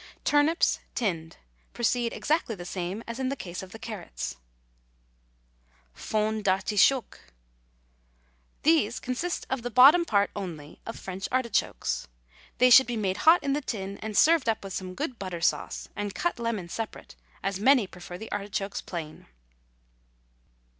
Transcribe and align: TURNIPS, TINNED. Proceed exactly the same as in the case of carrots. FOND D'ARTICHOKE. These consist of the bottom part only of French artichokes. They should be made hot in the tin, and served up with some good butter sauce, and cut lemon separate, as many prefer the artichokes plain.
TURNIPS, 0.23 0.79
TINNED. 0.95 1.37
Proceed 1.73 2.11
exactly 2.11 2.55
the 2.55 2.65
same 2.65 3.03
as 3.05 3.19
in 3.19 3.29
the 3.29 3.35
case 3.35 3.61
of 3.61 3.69
carrots. 3.81 4.35
FOND 5.93 6.43
D'ARTICHOKE. 6.43 7.19
These 8.63 8.99
consist 8.99 9.45
of 9.51 9.61
the 9.61 9.69
bottom 9.69 10.03
part 10.03 10.31
only 10.35 10.81
of 10.87 10.97
French 10.97 11.29
artichokes. 11.31 12.07
They 12.57 12.71
should 12.71 12.87
be 12.87 12.97
made 12.97 13.17
hot 13.17 13.43
in 13.43 13.53
the 13.53 13.61
tin, 13.61 13.99
and 13.99 14.17
served 14.17 14.49
up 14.49 14.63
with 14.63 14.73
some 14.73 14.95
good 14.95 15.19
butter 15.19 15.39
sauce, 15.39 15.87
and 15.95 16.15
cut 16.15 16.39
lemon 16.39 16.67
separate, 16.67 17.15
as 17.43 17.59
many 17.59 17.85
prefer 17.85 18.17
the 18.17 18.31
artichokes 18.31 18.81
plain. 18.81 19.27